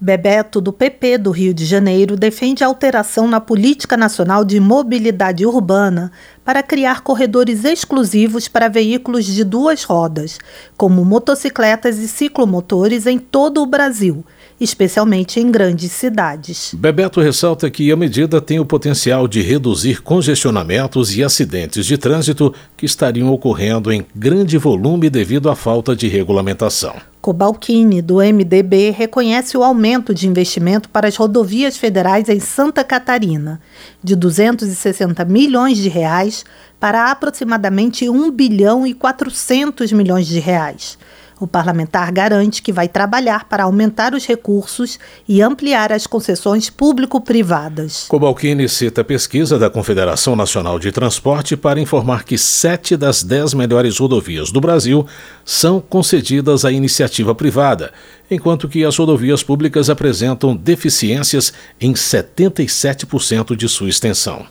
Bebeto, 0.00 0.60
do 0.60 0.72
PP 0.72 1.18
do 1.18 1.30
Rio 1.30 1.52
de 1.52 1.64
Janeiro, 1.64 2.16
defende 2.16 2.62
alteração 2.62 3.26
na 3.26 3.40
Política 3.40 3.96
Nacional 3.96 4.44
de 4.44 4.60
Mobilidade 4.60 5.44
Urbana 5.44 6.12
para 6.44 6.62
criar 6.62 7.00
corredores 7.00 7.64
exclusivos 7.64 8.46
para 8.46 8.68
veículos 8.68 9.24
de 9.24 9.42
duas 9.42 9.82
rodas, 9.82 10.38
como 10.76 11.04
motocicletas 11.04 11.98
e 11.98 12.06
ciclomotores 12.06 13.06
em 13.06 13.18
todo 13.18 13.60
o 13.60 13.66
Brasil 13.66 14.24
especialmente 14.60 15.40
em 15.40 15.50
grandes 15.50 15.92
cidades. 15.92 16.74
Bebeto 16.74 17.20
ressalta 17.20 17.70
que 17.70 17.92
a 17.92 17.96
medida 17.96 18.40
tem 18.40 18.58
o 18.58 18.64
potencial 18.64 19.28
de 19.28 19.40
reduzir 19.40 20.02
congestionamentos 20.02 21.16
e 21.16 21.22
acidentes 21.22 21.86
de 21.86 21.96
trânsito 21.96 22.54
que 22.76 22.86
estariam 22.86 23.32
ocorrendo 23.32 23.92
em 23.92 24.04
grande 24.14 24.58
volume 24.58 25.08
devido 25.08 25.48
à 25.48 25.54
falta 25.54 25.94
de 25.94 26.08
regulamentação. 26.08 26.94
Cobalcini, 27.20 28.00
do 28.00 28.16
MDB, 28.16 28.90
reconhece 28.90 29.56
o 29.56 29.62
aumento 29.62 30.14
de 30.14 30.28
investimento 30.28 30.88
para 30.88 31.08
as 31.08 31.16
rodovias 31.16 31.76
federais 31.76 32.28
em 32.28 32.40
Santa 32.40 32.82
Catarina, 32.84 33.60
de 34.02 34.16
260 34.16 35.24
milhões 35.24 35.76
de 35.78 35.88
reais 35.88 36.44
para 36.78 37.10
aproximadamente 37.10 38.08
1 38.08 38.30
bilhão 38.30 38.86
e 38.86 38.94
400 38.94 39.92
milhões 39.92 40.26
de 40.26 40.38
reais. 40.38 40.96
O 41.40 41.46
parlamentar 41.46 42.10
garante 42.10 42.60
que 42.60 42.72
vai 42.72 42.88
trabalhar 42.88 43.44
para 43.44 43.64
aumentar 43.64 44.14
os 44.14 44.26
recursos 44.26 44.98
e 45.28 45.40
ampliar 45.40 45.92
as 45.92 46.06
concessões 46.06 46.68
público-privadas. 46.68 48.06
Cobalcini 48.08 48.68
cita 48.68 49.02
a 49.02 49.04
pesquisa 49.04 49.58
da 49.58 49.70
Confederação 49.70 50.34
Nacional 50.34 50.78
de 50.78 50.90
Transporte 50.90 51.56
para 51.56 51.80
informar 51.80 52.24
que 52.24 52.36
sete 52.36 52.96
das 52.96 53.22
dez 53.22 53.54
melhores 53.54 53.98
rodovias 53.98 54.50
do 54.50 54.60
Brasil 54.60 55.06
são 55.44 55.80
concedidas 55.80 56.64
à 56.64 56.72
iniciativa 56.72 57.34
privada, 57.34 57.92
enquanto 58.30 58.68
que 58.68 58.84
as 58.84 58.96
rodovias 58.96 59.42
públicas 59.42 59.88
apresentam 59.88 60.56
deficiências 60.56 61.52
em 61.80 61.92
77% 61.92 63.54
de 63.54 63.68
sua 63.68 63.88
extensão. 63.88 64.46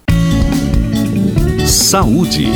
Saúde. 1.67 2.48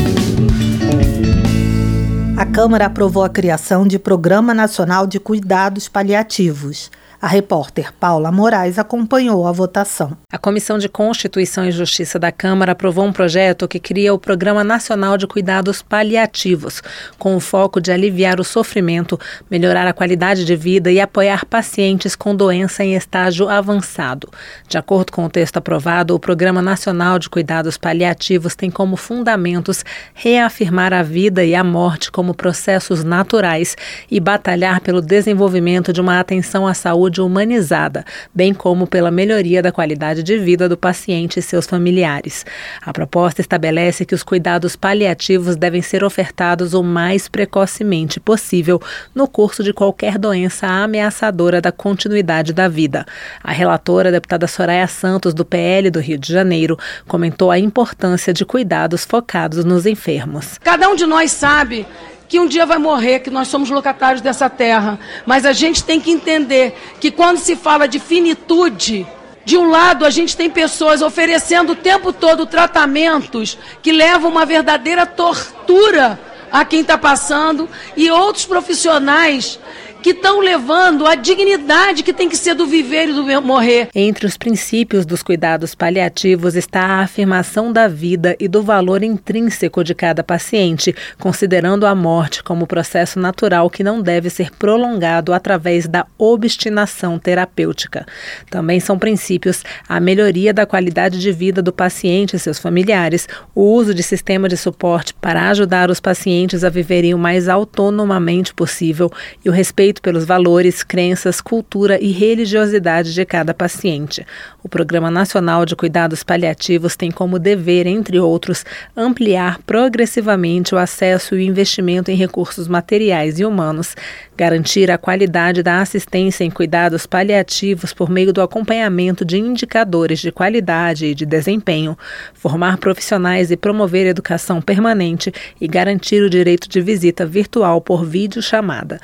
A 2.42 2.46
Câmara 2.48 2.88
aprovou 2.88 3.24
a 3.24 3.30
criação 3.30 3.86
de 3.86 4.00
Programa 4.00 4.52
Nacional 4.52 5.06
de 5.06 5.20
Cuidados 5.20 5.88
Paliativos. 5.88 6.90
A 7.22 7.28
repórter 7.28 7.94
Paula 7.94 8.32
Moraes 8.32 8.80
acompanhou 8.80 9.46
a 9.46 9.52
votação. 9.52 10.18
A 10.34 10.40
Comissão 10.40 10.80
de 10.80 10.90
Constituição 10.90 11.64
e 11.64 11.72
Justiça 11.72 12.18
da 12.18 12.32
Câmara 12.32 12.72
aprovou 12.72 13.06
um 13.06 13.14
projeto 13.14 13.68
que 13.68 13.80
cria 13.80 14.12
o 14.12 14.18
Programa 14.18 14.64
Nacional 14.64 15.20
de 15.20 15.28
Cuidados 15.28 15.84
Paliativos, 15.84 16.82
com 17.20 17.36
o 17.36 17.40
foco 17.40 17.80
de 17.80 17.92
aliviar 17.92 18.40
o 18.40 18.44
sofrimento, 18.44 19.20
melhorar 19.52 19.86
a 19.86 19.94
qualidade 19.94 20.46
de 20.46 20.56
vida 20.56 20.92
e 20.92 21.00
apoiar 21.00 21.46
pacientes 21.46 22.16
com 22.16 22.36
doença 22.36 22.84
em 22.84 22.96
estágio 22.96 23.48
avançado. 23.48 24.28
De 24.68 24.80
acordo 24.80 25.12
com 25.12 25.24
o 25.24 25.30
texto 25.30 25.58
aprovado, 25.58 26.16
o 26.16 26.20
Programa 26.20 26.60
Nacional 26.60 27.20
de 27.20 27.30
Cuidados 27.30 27.78
Paliativos 27.78 28.56
tem 28.56 28.72
como 28.72 28.96
fundamentos 28.96 29.86
reafirmar 30.16 30.92
a 30.92 31.04
vida 31.04 31.46
e 31.46 31.54
a 31.54 31.64
morte 31.64 32.12
como 32.12 32.34
processos 32.34 33.04
naturais 33.04 33.78
e 34.10 34.20
batalhar 34.20 34.82
pelo 34.82 35.04
desenvolvimento 35.04 35.94
de 35.94 36.02
uma 36.02 36.20
atenção 36.20 36.66
à 36.66 36.74
saúde 36.74 37.11
saúde 37.12 37.22
humanizada, 37.22 38.06
bem 38.34 38.54
como 38.54 38.88
pela 38.88 39.12
melhoria 39.12 39.62
da 39.62 39.72
qualidade 39.72 40.24
de 40.24 40.38
vida 40.38 40.70
do 40.70 40.78
paciente 40.78 41.40
e 41.40 41.42
seus 41.42 41.68
familiares. 41.68 42.46
A 42.82 42.94
proposta 42.94 43.42
estabelece 43.42 44.06
que 44.06 44.16
os 44.16 44.24
cuidados 44.24 44.76
paliativos 44.76 45.58
devem 45.58 45.82
ser 45.82 46.04
ofertados 46.04 46.74
o 46.74 46.82
mais 46.82 47.28
precocemente 47.28 48.20
possível 48.20 48.82
no 49.14 49.28
curso 49.28 49.64
de 49.64 49.74
qualquer 49.74 50.18
doença 50.18 50.66
ameaçadora 50.68 51.60
da 51.60 51.72
continuidade 51.72 52.54
da 52.54 52.68
vida. 52.68 53.06
A 53.44 53.52
relatora, 53.52 54.10
a 54.10 54.12
deputada 54.12 54.48
Soraya 54.48 54.88
Santos, 54.88 55.34
do 55.34 55.44
PL 55.44 55.92
do 55.92 56.00
Rio 56.00 56.18
de 56.18 56.32
Janeiro, 56.32 56.78
comentou 57.08 57.52
a 57.52 57.60
importância 57.60 58.34
de 58.34 58.46
cuidados 58.46 59.04
focados 59.04 59.66
nos 59.66 59.86
enfermos. 59.86 60.58
Cada 60.64 60.90
um 60.90 60.96
de 60.96 61.06
nós 61.06 61.32
sabe 61.32 61.86
que 62.32 62.40
um 62.40 62.48
dia 62.48 62.66
vai 62.66 62.78
morrer, 62.78 63.20
que 63.20 63.30
nós 63.30 63.50
somos 63.50 63.70
locatários 63.70 64.22
dessa 64.22 64.50
terra. 64.50 64.98
Mas 65.26 65.46
a 65.46 65.52
gente 65.52 65.84
tem 65.84 66.00
que 66.00 66.10
entender 66.10 66.74
que 66.98 67.12
quando 67.12 67.38
se 67.38 67.58
fala 67.58 67.90
de 67.90 68.00
finitude, 68.00 69.06
de 69.44 69.58
um 69.58 69.70
lado, 69.70 70.06
a 70.06 70.10
gente 70.10 70.38
tem 70.38 70.50
pessoas 70.50 71.02
oferecendo 71.02 71.74
o 71.74 71.76
tempo 71.76 72.14
todo 72.14 72.46
tratamentos 72.46 73.58
que 73.82 73.92
levam 73.92 74.32
uma 74.32 74.46
verdadeira 74.46 75.06
tortura 75.06 76.18
a 76.50 76.64
quem 76.64 76.80
está 76.80 76.98
passando, 76.98 77.68
e 77.98 78.10
outros 78.10 78.46
profissionais 78.46 79.60
que 80.02 80.10
estão 80.10 80.40
levando 80.40 81.06
a 81.06 81.16
dignidade 81.16 82.04
que 82.04 82.14
tem 82.14 82.28
que 82.28 82.38
ser 82.38 82.56
do 82.56 82.66
viver 82.66 83.10
e 83.10 83.14
do 83.14 83.22
morrer. 83.42 83.90
Entre 83.94 84.26
os 84.26 84.38
princípios 84.38 85.06
dos 85.06 85.22
cuidados 85.22 85.76
paliativos 85.76 86.56
está 86.56 86.82
a 86.82 87.02
afirmação 87.02 87.72
da 87.72 87.88
vida 87.88 88.36
e 88.40 88.48
do 88.48 88.64
valor 88.64 89.04
intrínseco 89.04 89.84
de 89.84 89.94
cada 89.94 90.24
paciente, 90.24 90.96
considerando 91.20 91.86
a 91.86 91.94
morte 91.94 92.44
como 92.44 92.66
processo 92.66 93.20
natural 93.20 93.70
que 93.70 93.84
não 93.84 94.02
deve 94.02 94.30
ser 94.30 94.52
prolongado 94.52 95.34
através 95.34 95.88
da 95.88 96.06
obstinação 96.18 97.20
terapêutica. 97.20 98.06
Também 98.50 98.80
são 98.80 98.98
princípios 98.98 99.64
a 99.88 100.00
melhoria 100.00 100.54
da 100.54 100.66
qualidade 100.66 101.20
de 101.20 101.32
vida 101.32 101.62
do 101.62 101.72
paciente 101.72 102.36
e 102.36 102.40
seus 102.40 102.58
familiares, 102.58 103.28
o 103.54 103.62
uso 103.62 103.94
de 103.94 104.02
sistema 104.02 104.50
de 104.50 104.58
suporte 104.58 105.14
para 105.14 105.50
ajudar 105.50 105.90
os 105.90 106.00
pacientes 106.00 106.64
a 106.64 106.70
viverem 106.70 107.14
o 107.14 107.20
mais 107.20 107.48
autonomamente 107.48 108.54
possível 108.54 109.12
e 109.44 109.50
o 109.50 109.52
respeito 109.52 109.91
pelos 110.00 110.24
valores, 110.24 110.84
crenças, 110.84 111.42
cultura 111.42 111.98
e 112.00 112.12
religiosidade 112.12 113.14
de 113.14 113.26
cada 113.26 113.52
paciente. 113.52 114.24
O 114.64 114.70
Programa 114.70 115.10
Nacional 115.10 115.66
de 115.66 115.76
Cuidados 115.76 116.24
Paliativos 116.24 116.96
tem 116.96 117.10
como 117.10 117.40
dever, 117.40 117.88
entre 117.88 118.20
outros, 118.20 118.64
ampliar 118.96 119.58
progressivamente 119.66 120.76
o 120.76 120.78
acesso 120.78 121.36
e 121.36 121.40
o 121.40 121.42
investimento 121.42 122.12
em 122.12 122.16
recursos 122.16 122.68
materiais 122.68 123.40
e 123.40 123.46
humanos, 123.46 123.96
garantir 124.38 124.92
a 124.92 124.98
qualidade 124.98 125.64
da 125.64 125.82
assistência 125.82 126.44
em 126.44 126.50
cuidados 126.50 127.06
paliativos 127.06 127.94
por 127.94 128.10
meio 128.10 128.32
do 128.32 128.42
acompanhamento 128.42 129.26
de 129.26 129.38
indicadores 129.38 130.20
de 130.20 130.32
qualidade 130.32 131.08
e 131.08 131.16
de 131.16 131.26
desempenho, 131.26 131.98
formar 132.34 132.78
profissionais 132.78 133.52
e 133.52 133.58
promover 133.58 134.06
educação 134.06 134.62
permanente 134.62 135.32
e 135.60 135.68
garantir 135.68 136.22
o 136.22 136.30
direito 136.30 136.70
de 136.70 136.82
visita 136.82 137.26
virtual 137.26 137.82
por 137.82 138.06
videochamada. 138.06 139.00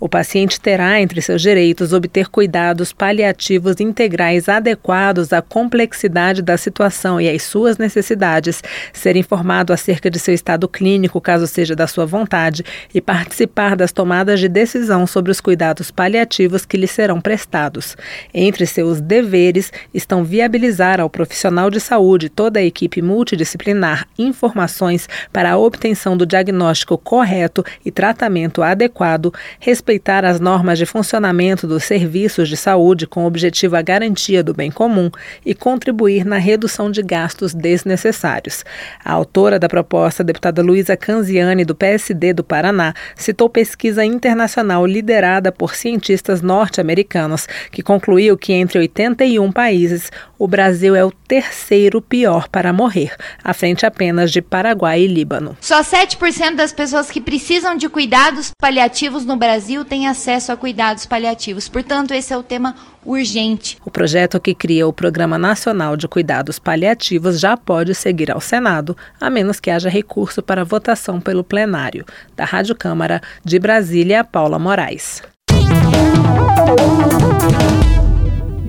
O 0.00 0.08
paciente 0.08 0.31
terá 0.60 0.98
entre 0.98 1.20
seus 1.20 1.42
direitos 1.42 1.92
obter 1.92 2.28
cuidados 2.28 2.90
paliativos 2.90 3.80
integrais 3.80 4.48
adequados 4.48 5.30
à 5.30 5.42
complexidade 5.42 6.40
da 6.40 6.56
situação 6.56 7.20
e 7.20 7.28
às 7.28 7.42
suas 7.42 7.76
necessidades, 7.76 8.62
ser 8.94 9.14
informado 9.14 9.74
acerca 9.74 10.10
de 10.10 10.18
seu 10.18 10.32
estado 10.32 10.66
clínico, 10.66 11.20
caso 11.20 11.46
seja 11.46 11.76
da 11.76 11.86
sua 11.86 12.06
vontade, 12.06 12.64
e 12.94 13.00
participar 13.00 13.76
das 13.76 13.92
tomadas 13.92 14.40
de 14.40 14.48
decisão 14.48 15.06
sobre 15.06 15.30
os 15.30 15.40
cuidados 15.40 15.90
paliativos 15.90 16.64
que 16.64 16.78
lhe 16.78 16.86
serão 16.86 17.20
prestados. 17.20 17.94
Entre 18.32 18.64
seus 18.64 19.02
deveres 19.02 19.70
estão 19.92 20.24
viabilizar 20.24 20.98
ao 20.98 21.10
profissional 21.10 21.70
de 21.70 21.78
saúde 21.78 22.30
toda 22.30 22.58
a 22.58 22.64
equipe 22.64 23.02
multidisciplinar 23.02 24.08
informações 24.18 25.08
para 25.30 25.52
a 25.52 25.58
obtenção 25.58 26.16
do 26.16 26.24
diagnóstico 26.24 26.96
correto 26.96 27.62
e 27.84 27.90
tratamento 27.90 28.62
adequado, 28.62 29.32
respeitar 29.60 30.21
as 30.24 30.40
normas 30.40 30.78
de 30.78 30.86
funcionamento 30.86 31.66
dos 31.66 31.84
serviços 31.84 32.48
de 32.48 32.56
saúde 32.56 33.06
com 33.06 33.24
objetivo 33.24 33.76
a 33.76 33.82
garantia 33.82 34.42
do 34.42 34.54
bem 34.54 34.70
comum 34.70 35.10
e 35.44 35.54
contribuir 35.54 36.24
na 36.24 36.38
redução 36.38 36.90
de 36.90 37.02
gastos 37.02 37.54
desnecessários. 37.54 38.64
A 39.04 39.12
autora 39.12 39.58
da 39.58 39.68
proposta, 39.68 40.22
a 40.22 40.26
deputada 40.26 40.62
Luísa 40.62 40.96
Canziani, 40.96 41.64
do 41.64 41.74
PSD 41.74 42.32
do 42.32 42.44
Paraná, 42.44 42.94
citou 43.16 43.48
pesquisa 43.48 44.04
internacional 44.04 44.86
liderada 44.86 45.52
por 45.52 45.74
cientistas 45.74 46.42
norte-americanos, 46.42 47.46
que 47.70 47.82
concluiu 47.82 48.36
que 48.36 48.52
entre 48.52 48.78
81 48.78 49.50
países, 49.52 50.10
o 50.38 50.48
Brasil 50.48 50.96
é 50.96 51.04
o 51.04 51.10
terceiro 51.10 52.02
pior 52.02 52.48
para 52.48 52.72
morrer, 52.72 53.14
à 53.42 53.54
frente 53.54 53.86
apenas 53.86 54.30
de 54.30 54.42
Paraguai 54.42 55.02
e 55.02 55.06
Líbano. 55.06 55.56
Só 55.60 55.82
7% 55.82 56.56
das 56.56 56.72
pessoas 56.72 57.10
que 57.10 57.20
precisam 57.20 57.76
de 57.76 57.88
cuidados 57.88 58.50
paliativos 58.60 59.24
no 59.24 59.36
Brasil 59.36 59.84
tem 59.84 60.08
acesso 60.12 60.52
a 60.52 60.56
cuidados 60.56 61.04
paliativos. 61.04 61.68
Portanto, 61.68 62.14
esse 62.14 62.32
é 62.32 62.36
o 62.36 62.42
tema 62.42 62.74
urgente. 63.04 63.76
O 63.84 63.90
projeto 63.90 64.40
que 64.40 64.54
cria 64.54 64.86
o 64.86 64.92
Programa 64.92 65.36
Nacional 65.36 65.96
de 65.96 66.06
Cuidados 66.06 66.58
Paliativos 66.58 67.40
já 67.40 67.56
pode 67.56 67.94
seguir 67.94 68.30
ao 68.30 68.40
Senado, 68.40 68.96
a 69.20 69.28
menos 69.28 69.58
que 69.58 69.70
haja 69.70 69.88
recurso 69.88 70.42
para 70.42 70.64
votação 70.64 71.20
pelo 71.20 71.42
plenário. 71.42 72.04
Da 72.36 72.44
Rádio 72.44 72.76
Câmara 72.76 73.20
de 73.44 73.58
Brasília, 73.58 74.22
Paula 74.22 74.58
Moraes. 74.58 75.22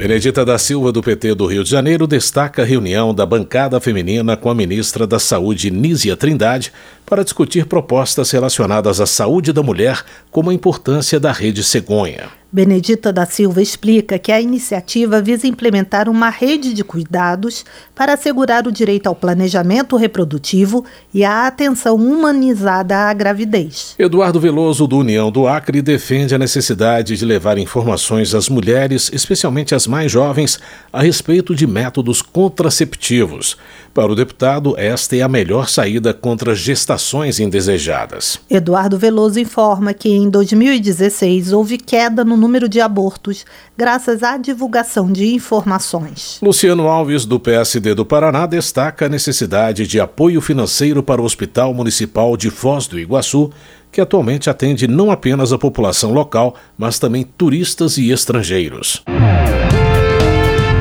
Benedita 0.04 0.44
da 0.44 0.58
Silva, 0.58 0.92
do 0.92 1.02
PT 1.02 1.34
do 1.34 1.46
Rio 1.46 1.64
de 1.64 1.70
Janeiro, 1.70 2.06
destaca 2.06 2.64
a 2.64 2.66
reunião 2.66 3.14
da 3.14 3.26
bancada 3.26 3.80
feminina 3.80 4.36
com 4.36 4.50
a 4.50 4.56
ministra 4.56 5.08
da 5.08 5.18
Saúde, 5.18 5.72
Nízia 5.72 6.18
Trindade, 6.18 6.74
para 7.06 7.24
discutir 7.24 7.66
propostas 7.66 8.32
relacionadas 8.32 9.00
à 9.00 9.06
saúde 9.06 9.54
da 9.54 9.64
mulher, 9.64 10.04
como 10.32 10.50
a 10.50 10.54
importância 10.54 11.20
da 11.20 11.32
rede 11.32 11.64
cegonha. 11.64 12.30
Benedita 12.54 13.12
da 13.12 13.26
Silva 13.26 13.64
explica 13.64 14.20
que 14.20 14.32
a 14.32 14.40
iniciativa 14.40 15.20
visa 15.20 15.48
implementar 15.48 16.08
uma 16.08 16.30
rede 16.30 16.72
de 16.72 16.84
cuidados 16.84 17.66
para 17.96 18.14
assegurar 18.14 18.68
o 18.68 18.72
direito 18.72 19.08
ao 19.08 19.16
planejamento 19.16 19.98
reprodutivo 19.98 20.86
e 21.12 21.26
à 21.26 21.48
atenção 21.48 21.96
humanizada 21.96 22.96
à 22.96 23.14
gravidez. 23.14 23.96
Eduardo 23.98 24.40
Veloso, 24.40 24.86
do 24.86 25.00
União 25.00 25.32
do 25.32 25.48
Acre, 25.48 25.82
defende 25.82 26.36
a 26.36 26.38
necessidade 26.38 27.18
de 27.18 27.26
levar 27.26 27.58
informações 27.58 28.36
às 28.36 28.48
mulheres, 28.48 29.10
especialmente 29.12 29.74
às 29.74 29.88
mais 29.88 30.12
jovens, 30.12 30.60
a 30.92 31.02
respeito 31.02 31.56
de 31.56 31.66
métodos 31.66 32.22
contraceptivos. 32.22 33.58
Para 33.96 34.12
o 34.12 34.16
deputado, 34.16 34.76
esta 34.78 35.16
é 35.16 35.22
a 35.24 35.28
melhor 35.28 35.70
saída 35.70 36.14
contra 36.14 36.54
gestações 36.94 37.40
indesejadas. 37.40 38.40
Eduardo 38.50 38.98
Veloso 38.98 39.40
informa 39.40 39.94
que 39.94 40.10
em 40.10 40.30
2016 40.30 41.52
houve 41.52 41.78
queda 41.78 42.24
no 42.24 42.38
número 42.38 42.70
de 42.70 42.80
abortos, 42.80 43.46
graças 43.76 44.22
à 44.22 44.38
divulgação 44.38 45.12
de 45.12 45.34
informações. 45.34 46.40
Luciano 46.42 46.88
Alves, 46.88 47.26
do 47.26 47.40
PSD 47.40 47.96
do 47.96 48.06
Paraná, 48.06 48.46
destaca 48.46 49.06
a 49.06 49.10
necessidade 49.10 49.88
de 49.88 50.00
apoio 50.00 50.40
financeiro 50.40 51.02
para 51.02 51.22
o 51.22 51.26
Hospital 51.26 51.74
Municipal 51.74 52.38
de 52.38 52.50
Foz 52.50 52.86
do 52.86 53.00
Iguaçu, 53.00 53.52
que 53.92 54.02
atualmente 54.02 54.50
atende 54.50 54.88
não 54.88 55.12
apenas 55.12 55.52
a 55.52 55.58
população 55.58 56.14
local, 56.14 56.56
mas 56.78 57.00
também 57.00 57.24
turistas 57.24 57.98
e 57.98 58.12
estrangeiros. 58.12 59.04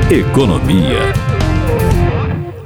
Economia. 0.09 1.33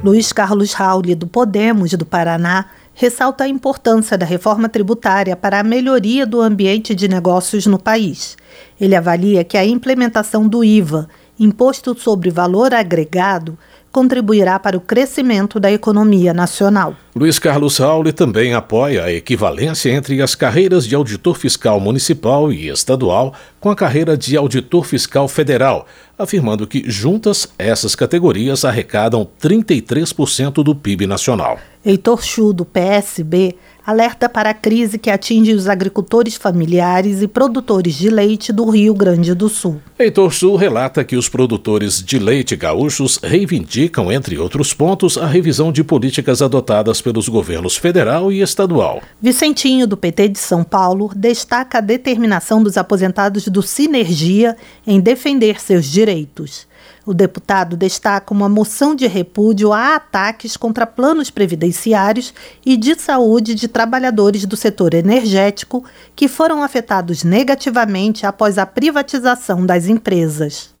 Luiz 0.02 0.32
Carlos 0.32 0.72
Rauli, 0.74 1.14
do 1.14 1.26
Podemos 1.26 1.90
do 1.92 2.06
Paraná, 2.06 2.66
ressalta 3.00 3.44
a 3.44 3.48
importância 3.48 4.18
da 4.18 4.26
reforma 4.26 4.68
tributária 4.68 5.36
para 5.36 5.60
a 5.60 5.62
melhoria 5.62 6.26
do 6.26 6.40
ambiente 6.40 6.96
de 6.96 7.06
negócios 7.06 7.64
no 7.64 7.78
país. 7.78 8.36
Ele 8.78 8.96
avalia 8.96 9.44
que 9.44 9.56
a 9.56 9.64
implementação 9.64 10.48
do 10.48 10.64
IVA, 10.64 11.08
Imposto 11.38 11.96
sobre 11.96 12.28
Valor 12.28 12.74
Agregado, 12.74 13.56
contribuirá 13.98 14.60
para 14.60 14.76
o 14.76 14.80
crescimento 14.80 15.58
da 15.58 15.72
economia 15.72 16.32
nacional. 16.32 16.94
Luiz 17.16 17.36
Carlos 17.40 17.78
Rauli 17.78 18.12
também 18.12 18.54
apoia 18.54 19.02
a 19.02 19.12
equivalência 19.12 19.90
entre 19.90 20.22
as 20.22 20.36
carreiras 20.36 20.86
de 20.86 20.94
auditor 20.94 21.36
fiscal 21.36 21.80
municipal 21.80 22.52
e 22.52 22.68
estadual 22.68 23.34
com 23.58 23.70
a 23.70 23.74
carreira 23.74 24.16
de 24.16 24.36
auditor 24.36 24.84
fiscal 24.84 25.26
federal, 25.26 25.84
afirmando 26.16 26.64
que 26.64 26.88
juntas 26.88 27.48
essas 27.58 27.96
categorias 27.96 28.64
arrecadam 28.64 29.28
33% 29.42 30.62
do 30.62 30.76
PIB 30.76 31.08
nacional. 31.08 31.58
Heitor 31.84 32.22
Chu, 32.22 32.52
do 32.52 32.64
PSB, 32.64 33.56
alerta 33.88 34.28
para 34.28 34.50
a 34.50 34.54
crise 34.54 34.98
que 34.98 35.08
atinge 35.08 35.54
os 35.54 35.66
agricultores 35.66 36.36
familiares 36.36 37.22
e 37.22 37.26
produtores 37.26 37.94
de 37.94 38.10
leite 38.10 38.52
do 38.52 38.68
Rio 38.68 38.92
Grande 38.92 39.32
do 39.32 39.48
Sul. 39.48 39.80
Heitor 39.98 40.30
Sul 40.30 40.56
relata 40.56 41.02
que 41.02 41.16
os 41.16 41.26
produtores 41.26 42.02
de 42.04 42.18
leite 42.18 42.54
gaúchos 42.54 43.18
reivindicam, 43.22 44.12
entre 44.12 44.36
outros 44.36 44.74
pontos, 44.74 45.16
a 45.16 45.24
revisão 45.24 45.72
de 45.72 45.82
políticas 45.82 46.42
adotadas 46.42 47.00
pelos 47.00 47.30
governos 47.30 47.78
federal 47.78 48.30
e 48.30 48.42
estadual. 48.42 49.00
Vicentinho, 49.22 49.86
do 49.86 49.96
PT 49.96 50.28
de 50.28 50.38
São 50.38 50.62
Paulo, 50.62 51.10
destaca 51.16 51.78
a 51.78 51.80
determinação 51.80 52.62
dos 52.62 52.76
aposentados 52.76 53.48
do 53.48 53.62
Sinergia 53.62 54.54
em 54.86 55.00
defender 55.00 55.58
seus 55.58 55.86
direitos. 55.86 56.68
O 57.08 57.14
deputado 57.14 57.74
destaca 57.74 58.34
uma 58.34 58.50
moção 58.50 58.94
de 58.94 59.06
repúdio 59.06 59.72
a 59.72 59.94
ataques 59.96 60.58
contra 60.58 60.86
planos 60.86 61.30
previdenciários 61.30 62.34
e 62.66 62.76
de 62.76 62.94
saúde 62.96 63.54
de 63.54 63.66
trabalhadores 63.66 64.44
do 64.44 64.54
setor 64.54 64.92
energético 64.92 65.82
que 66.14 66.28
foram 66.28 66.62
afetados 66.62 67.24
negativamente 67.24 68.26
após 68.26 68.58
a 68.58 68.66
privatização 68.66 69.64
das 69.64 69.86
empresas. 69.86 70.74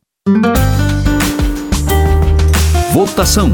Votação. 2.92 3.48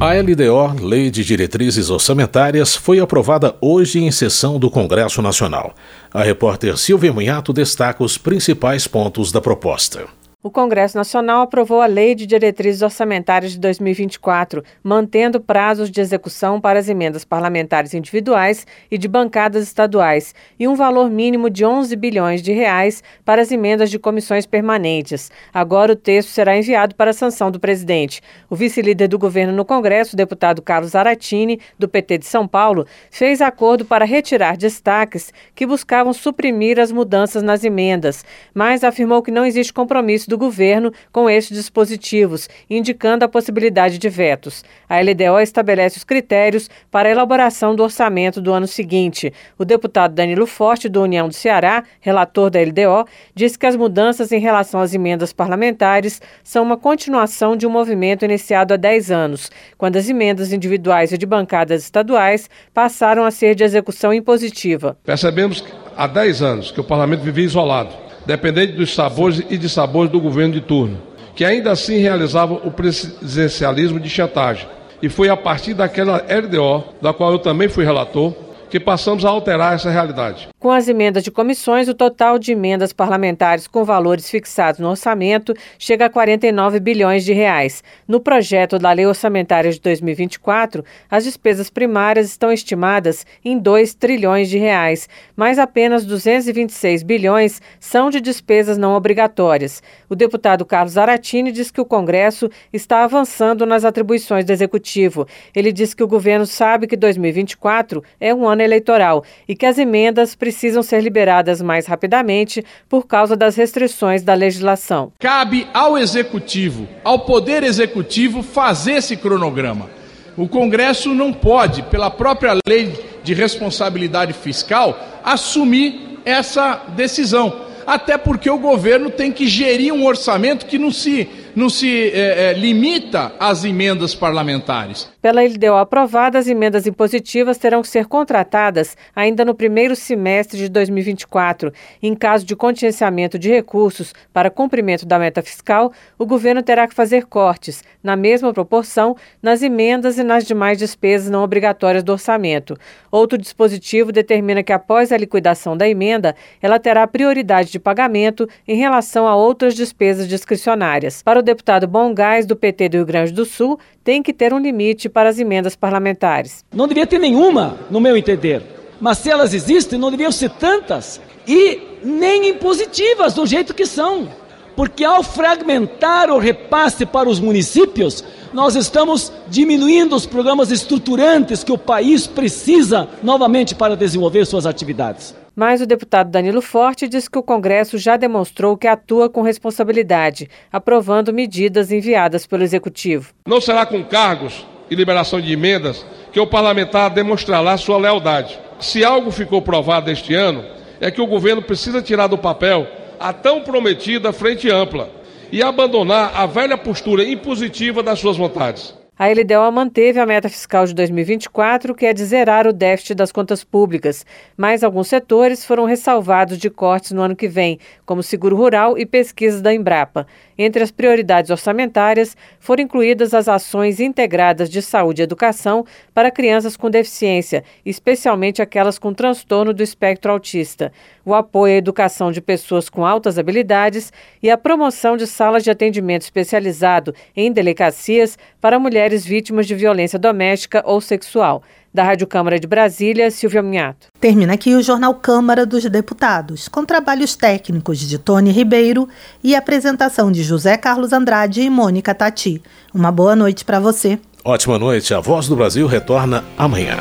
A 0.00 0.12
LDO, 0.14 0.86
Lei 0.86 1.10
de 1.10 1.24
Diretrizes 1.24 1.90
Orçamentárias, 1.90 2.76
foi 2.76 3.00
aprovada 3.00 3.56
hoje 3.60 3.98
em 3.98 4.12
sessão 4.12 4.56
do 4.56 4.70
Congresso 4.70 5.20
Nacional. 5.20 5.74
A 6.14 6.22
repórter 6.22 6.78
Silvia 6.78 7.12
Munhato 7.12 7.52
destaca 7.52 8.04
os 8.04 8.16
principais 8.16 8.86
pontos 8.86 9.32
da 9.32 9.40
proposta. 9.40 10.06
O 10.48 10.50
Congresso 10.50 10.96
Nacional 10.96 11.42
aprovou 11.42 11.82
a 11.82 11.86
Lei 11.86 12.14
de 12.14 12.24
Diretrizes 12.24 12.80
Orçamentárias 12.80 13.52
de 13.52 13.58
2024, 13.58 14.64
mantendo 14.82 15.42
prazos 15.42 15.90
de 15.90 16.00
execução 16.00 16.58
para 16.58 16.78
as 16.78 16.88
emendas 16.88 17.22
parlamentares 17.22 17.92
individuais 17.92 18.66
e 18.90 18.96
de 18.96 19.06
bancadas 19.06 19.62
estaduais 19.62 20.34
e 20.58 20.66
um 20.66 20.74
valor 20.74 21.10
mínimo 21.10 21.50
de 21.50 21.66
11 21.66 21.94
bilhões 21.96 22.40
de 22.40 22.50
reais 22.50 23.02
para 23.26 23.42
as 23.42 23.52
emendas 23.52 23.90
de 23.90 23.98
comissões 23.98 24.46
permanentes. 24.46 25.30
Agora 25.52 25.92
o 25.92 25.96
texto 25.96 26.30
será 26.30 26.56
enviado 26.56 26.94
para 26.94 27.10
a 27.10 27.12
sanção 27.12 27.50
do 27.50 27.60
presidente. 27.60 28.22
O 28.48 28.56
vice-líder 28.56 29.08
do 29.08 29.18
governo 29.18 29.52
no 29.52 29.66
Congresso, 29.66 30.14
o 30.14 30.16
deputado 30.16 30.62
Carlos 30.62 30.94
Aratini, 30.94 31.60
do 31.78 31.86
PT 31.86 32.16
de 32.16 32.26
São 32.26 32.48
Paulo, 32.48 32.86
fez 33.10 33.42
acordo 33.42 33.84
para 33.84 34.06
retirar 34.06 34.56
destaques 34.56 35.30
que 35.54 35.66
buscavam 35.66 36.14
suprimir 36.14 36.80
as 36.80 36.90
mudanças 36.90 37.42
nas 37.42 37.64
emendas, 37.64 38.24
mas 38.54 38.82
afirmou 38.82 39.20
que 39.20 39.30
não 39.30 39.44
existe 39.44 39.74
compromisso 39.74 40.30
do 40.30 40.37
governo 40.38 40.92
com 41.12 41.28
estes 41.28 41.56
dispositivos, 41.56 42.48
indicando 42.70 43.24
a 43.24 43.28
possibilidade 43.28 43.98
de 43.98 44.08
vetos. 44.08 44.64
A 44.88 45.00
LDO 45.00 45.40
estabelece 45.40 45.98
os 45.98 46.04
critérios 46.04 46.70
para 46.90 47.08
a 47.08 47.12
elaboração 47.12 47.74
do 47.74 47.82
orçamento 47.82 48.40
do 48.40 48.52
ano 48.52 48.66
seguinte. 48.66 49.32
O 49.58 49.64
deputado 49.64 50.14
Danilo 50.14 50.46
Forte, 50.46 50.88
do 50.88 51.02
União 51.02 51.28
do 51.28 51.34
Ceará, 51.34 51.84
relator 52.00 52.48
da 52.50 52.60
LDO, 52.60 53.06
disse 53.34 53.58
que 53.58 53.66
as 53.66 53.76
mudanças 53.76 54.32
em 54.32 54.40
relação 54.40 54.80
às 54.80 54.94
emendas 54.94 55.32
parlamentares 55.32 56.22
são 56.42 56.62
uma 56.62 56.76
continuação 56.76 57.56
de 57.56 57.66
um 57.66 57.70
movimento 57.70 58.24
iniciado 58.24 58.72
há 58.72 58.76
10 58.76 59.10
anos, 59.10 59.50
quando 59.76 59.96
as 59.96 60.08
emendas 60.08 60.52
individuais 60.52 61.12
e 61.12 61.18
de 61.18 61.26
bancadas 61.26 61.82
estaduais 61.82 62.48
passaram 62.72 63.24
a 63.24 63.30
ser 63.30 63.54
de 63.54 63.64
execução 63.64 64.12
impositiva. 64.14 64.96
Percebemos 65.04 65.64
há 65.96 66.06
10 66.06 66.42
anos 66.42 66.70
que 66.70 66.80
o 66.80 66.84
parlamento 66.84 67.22
vivia 67.22 67.44
isolado 67.44 68.07
dependente 68.28 68.74
dos 68.74 68.94
sabores 68.94 69.42
e 69.48 69.56
de 69.56 69.70
sabores 69.70 70.12
do 70.12 70.20
governo 70.20 70.52
de 70.52 70.60
turno, 70.60 70.98
que 71.34 71.46
ainda 71.46 71.70
assim 71.70 71.96
realizava 71.96 72.52
o 72.52 72.70
presidencialismo 72.70 73.98
de 73.98 74.10
chantagem. 74.10 74.68
E 75.00 75.08
foi 75.08 75.30
a 75.30 75.36
partir 75.36 75.72
daquela 75.72 76.18
RDO, 76.18 76.84
da 77.00 77.14
qual 77.14 77.32
eu 77.32 77.38
também 77.38 77.70
fui 77.70 77.86
relator, 77.86 78.34
que 78.68 78.78
passamos 78.78 79.24
a 79.24 79.28
alterar 79.28 79.74
essa 79.74 79.90
realidade. 79.90 80.48
Com 80.58 80.70
as 80.70 80.88
emendas 80.88 81.22
de 81.22 81.30
comissões, 81.30 81.88
o 81.88 81.94
total 81.94 82.38
de 82.38 82.52
emendas 82.52 82.92
parlamentares 82.92 83.66
com 83.66 83.84
valores 83.84 84.28
fixados 84.28 84.80
no 84.80 84.90
orçamento 84.90 85.54
chega 85.78 86.06
a 86.06 86.10
49 86.10 86.80
bilhões 86.80 87.24
de 87.24 87.32
reais. 87.32 87.82
No 88.06 88.20
projeto 88.20 88.78
da 88.78 88.92
Lei 88.92 89.06
Orçamentária 89.06 89.70
de 89.70 89.80
2024, 89.80 90.84
as 91.10 91.24
despesas 91.24 91.70
primárias 91.70 92.26
estão 92.26 92.52
estimadas 92.52 93.24
em 93.44 93.58
2 93.58 93.94
trilhões 93.94 94.48
de 94.48 94.58
reais, 94.58 95.08
mas 95.36 95.58
apenas 95.58 96.04
226 96.04 97.02
bilhões 97.02 97.62
são 97.78 98.10
de 98.10 98.20
despesas 98.20 98.76
não 98.76 98.92
obrigatórias. 98.94 99.82
O 100.08 100.14
deputado 100.14 100.66
Carlos 100.66 100.98
Aratini 100.98 101.52
diz 101.52 101.70
que 101.70 101.80
o 101.80 101.84
Congresso 101.84 102.50
está 102.72 103.04
avançando 103.04 103.64
nas 103.64 103.84
atribuições 103.84 104.44
do 104.44 104.52
Executivo. 104.52 105.26
Ele 105.54 105.72
diz 105.72 105.94
que 105.94 106.02
o 106.02 106.08
governo 106.08 106.46
sabe 106.46 106.86
que 106.86 106.96
2024 106.96 108.02
é 108.20 108.34
um 108.34 108.46
ano 108.46 108.57
ano 108.58 108.62
eleitoral 108.62 109.24
e 109.48 109.54
que 109.54 109.64
as 109.64 109.78
emendas 109.78 110.34
precisam 110.34 110.82
ser 110.82 111.00
liberadas 111.00 111.62
mais 111.62 111.86
rapidamente 111.86 112.64
por 112.88 113.06
causa 113.06 113.36
das 113.36 113.56
restrições 113.56 114.22
da 114.22 114.34
legislação. 114.34 115.12
Cabe 115.18 115.66
ao 115.72 115.96
Executivo, 115.96 116.88
ao 117.04 117.20
Poder 117.20 117.62
Executivo, 117.62 118.42
fazer 118.42 118.94
esse 118.94 119.16
cronograma. 119.16 119.88
O 120.36 120.48
Congresso 120.48 121.14
não 121.14 121.32
pode, 121.32 121.82
pela 121.84 122.10
própria 122.10 122.56
lei 122.66 122.92
de 123.22 123.34
responsabilidade 123.34 124.32
fiscal, 124.32 124.98
assumir 125.24 126.20
essa 126.24 126.82
decisão. 126.94 127.66
Até 127.86 128.18
porque 128.18 128.50
o 128.50 128.58
governo 128.58 129.10
tem 129.10 129.32
que 129.32 129.48
gerir 129.48 129.94
um 129.94 130.04
orçamento 130.04 130.66
que 130.66 130.78
não 130.78 130.92
se 130.92 131.26
não 131.54 131.68
se 131.68 132.10
é, 132.10 132.50
é, 132.50 132.52
limita 132.52 133.32
às 133.38 133.64
emendas 133.64 134.14
parlamentares. 134.14 135.10
Pela 135.20 135.42
LDO 135.42 135.74
aprovada, 135.74 136.38
as 136.38 136.46
emendas 136.46 136.86
impositivas 136.86 137.58
terão 137.58 137.82
que 137.82 137.88
ser 137.88 138.06
contratadas 138.06 138.96
ainda 139.14 139.44
no 139.44 139.54
primeiro 139.54 139.96
semestre 139.96 140.58
de 140.58 140.68
2024. 140.68 141.72
Em 142.02 142.14
caso 142.14 142.44
de 142.44 142.54
contingenciamento 142.54 143.38
de 143.38 143.48
recursos 143.48 144.12
para 144.32 144.50
cumprimento 144.50 145.04
da 145.04 145.18
meta 145.18 145.42
fiscal, 145.42 145.92
o 146.18 146.24
governo 146.24 146.62
terá 146.62 146.86
que 146.86 146.94
fazer 146.94 147.26
cortes, 147.26 147.82
na 148.02 148.16
mesma 148.16 148.52
proporção, 148.52 149.16
nas 149.42 149.62
emendas 149.62 150.18
e 150.18 150.22
nas 150.22 150.44
demais 150.44 150.78
despesas 150.78 151.30
não 151.30 151.42
obrigatórias 151.42 152.02
do 152.02 152.12
orçamento. 152.12 152.76
Outro 153.10 153.38
dispositivo 153.38 154.12
determina 154.12 154.62
que, 154.62 154.72
após 154.72 155.12
a 155.12 155.16
liquidação 155.16 155.76
da 155.76 155.88
emenda, 155.88 156.34
ela 156.62 156.78
terá 156.78 157.06
prioridade 157.06 157.70
de 157.70 157.78
pagamento 157.78 158.48
em 158.66 158.76
relação 158.76 159.26
a 159.26 159.34
outras 159.34 159.74
despesas 159.74 160.28
discricionárias. 160.28 161.22
Para 161.22 161.37
o 161.38 161.42
deputado 161.42 161.86
Bom 161.86 162.12
Gás, 162.14 162.46
do 162.46 162.56
PT 162.56 162.88
do 162.88 162.96
Rio 162.98 163.06
Grande 163.06 163.32
do 163.32 163.44
Sul, 163.44 163.78
tem 164.04 164.22
que 164.22 164.32
ter 164.32 164.52
um 164.52 164.58
limite 164.58 165.08
para 165.08 165.28
as 165.28 165.38
emendas 165.38 165.76
parlamentares. 165.76 166.64
Não 166.74 166.88
devia 166.88 167.06
ter 167.06 167.18
nenhuma, 167.18 167.78
no 167.90 168.00
meu 168.00 168.16
entender. 168.16 168.62
Mas 169.00 169.18
se 169.18 169.30
elas 169.30 169.54
existem, 169.54 169.98
não 169.98 170.10
deviam 170.10 170.32
ser 170.32 170.50
tantas 170.50 171.20
e 171.46 171.80
nem 172.02 172.48
impositivas 172.48 173.34
do 173.34 173.46
jeito 173.46 173.74
que 173.74 173.86
são. 173.86 174.28
Porque 174.76 175.04
ao 175.04 175.22
fragmentar 175.22 176.30
o 176.30 176.38
repasse 176.38 177.04
para 177.04 177.28
os 177.28 177.40
municípios, 177.40 178.22
nós 178.52 178.76
estamos 178.76 179.32
diminuindo 179.48 180.14
os 180.14 180.26
programas 180.26 180.70
estruturantes 180.70 181.64
que 181.64 181.72
o 181.72 181.78
país 181.78 182.26
precisa 182.26 183.08
novamente 183.22 183.74
para 183.74 183.96
desenvolver 183.96 184.44
suas 184.46 184.66
atividades. 184.66 185.34
Mas 185.58 185.80
o 185.80 185.86
deputado 185.86 186.30
Danilo 186.30 186.62
Forte 186.62 187.08
diz 187.08 187.26
que 187.26 187.36
o 187.36 187.42
Congresso 187.42 187.98
já 187.98 188.16
demonstrou 188.16 188.76
que 188.76 188.86
atua 188.86 189.28
com 189.28 189.42
responsabilidade, 189.42 190.48
aprovando 190.72 191.32
medidas 191.32 191.90
enviadas 191.90 192.46
pelo 192.46 192.62
Executivo. 192.62 193.32
Não 193.44 193.60
será 193.60 193.84
com 193.84 194.04
cargos 194.04 194.64
e 194.88 194.94
liberação 194.94 195.40
de 195.40 195.52
emendas 195.52 196.06
que 196.30 196.38
o 196.38 196.46
parlamentar 196.46 197.10
demonstrará 197.10 197.76
sua 197.76 197.98
lealdade. 197.98 198.56
Se 198.78 199.04
algo 199.04 199.32
ficou 199.32 199.60
provado 199.60 200.12
este 200.12 200.32
ano, 200.32 200.64
é 201.00 201.10
que 201.10 201.20
o 201.20 201.26
governo 201.26 201.60
precisa 201.60 202.00
tirar 202.00 202.28
do 202.28 202.38
papel 202.38 202.86
a 203.18 203.32
tão 203.32 203.62
prometida 203.62 204.32
frente 204.32 204.70
ampla 204.70 205.10
e 205.50 205.60
abandonar 205.60 206.30
a 206.36 206.46
velha 206.46 206.78
postura 206.78 207.24
impositiva 207.24 208.00
das 208.00 208.20
suas 208.20 208.36
vontades. 208.36 208.94
A 209.20 209.26
LDO 209.26 209.72
manteve 209.72 210.20
a 210.20 210.24
meta 210.24 210.48
fiscal 210.48 210.86
de 210.86 210.94
2024, 210.94 211.92
que 211.92 212.06
é 212.06 212.12
de 212.12 212.24
zerar 212.24 212.68
o 212.68 212.72
déficit 212.72 213.16
das 213.16 213.32
contas 213.32 213.64
públicas, 213.64 214.24
mas 214.56 214.84
alguns 214.84 215.08
setores 215.08 215.64
foram 215.64 215.86
ressalvados 215.86 216.56
de 216.56 216.70
cortes 216.70 217.10
no 217.10 217.22
ano 217.22 217.34
que 217.34 217.48
vem, 217.48 217.80
como 218.06 218.22
seguro 218.22 218.54
rural 218.54 218.96
e 218.96 219.04
pesquisas 219.04 219.60
da 219.60 219.74
Embrapa. 219.74 220.24
Entre 220.56 220.80
as 220.84 220.92
prioridades 220.92 221.50
orçamentárias 221.50 222.36
foram 222.60 222.84
incluídas 222.84 223.34
as 223.34 223.48
ações 223.48 223.98
integradas 223.98 224.70
de 224.70 224.80
saúde 224.80 225.20
e 225.20 225.24
educação 225.24 225.84
para 226.14 226.30
crianças 226.30 226.76
com 226.76 226.88
deficiência, 226.88 227.64
especialmente 227.84 228.62
aquelas 228.62 229.00
com 229.00 229.12
transtorno 229.12 229.74
do 229.74 229.82
espectro 229.82 230.30
autista, 230.30 230.92
o 231.24 231.34
apoio 231.34 231.74
à 231.74 231.76
educação 231.78 232.30
de 232.30 232.40
pessoas 232.40 232.88
com 232.88 233.04
altas 233.04 233.36
habilidades 233.36 234.12
e 234.40 234.48
a 234.48 234.56
promoção 234.56 235.16
de 235.16 235.26
salas 235.26 235.64
de 235.64 235.70
atendimento 235.70 236.22
especializado 236.22 237.12
em 237.36 237.52
delegacias 237.52 238.38
para 238.60 238.78
mulheres 238.78 239.24
vítimas 239.24 239.66
de 239.66 239.74
violência 239.74 240.18
doméstica 240.18 240.82
ou 240.84 241.00
sexual. 241.00 241.62
Da 241.92 242.04
Rádio 242.04 242.26
Câmara 242.26 242.60
de 242.60 242.66
Brasília, 242.66 243.30
Silvia 243.30 243.62
Minhato. 243.62 244.08
Termina 244.20 244.52
aqui 244.52 244.74
o 244.74 244.82
Jornal 244.82 245.14
Câmara 245.14 245.64
dos 245.64 245.84
Deputados, 245.84 246.68
com 246.68 246.84
trabalhos 246.84 247.34
técnicos 247.34 247.98
de 247.98 248.18
Tony 248.18 248.50
Ribeiro 248.50 249.08
e 249.42 249.56
apresentação 249.56 250.30
de 250.30 250.42
José 250.42 250.76
Carlos 250.76 251.12
Andrade 251.12 251.62
e 251.62 251.70
Mônica 251.70 252.14
Tati. 252.14 252.62
Uma 252.92 253.10
boa 253.10 253.34
noite 253.34 253.64
para 253.64 253.80
você. 253.80 254.18
Ótima 254.44 254.78
noite. 254.78 255.14
A 255.14 255.20
Voz 255.20 255.48
do 255.48 255.56
Brasil 255.56 255.86
retorna 255.86 256.44
amanhã. 256.56 256.98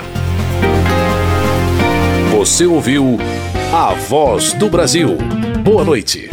Você 2.38 2.65
ouviu 2.65 3.17
A 3.74 3.93
Voz 3.93 4.54
do 4.54 4.70
Brasil. 4.70 5.17
Boa 5.63 5.84
noite. 5.84 6.30